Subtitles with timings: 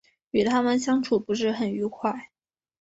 [0.31, 2.31] 与他们相处不是很愉快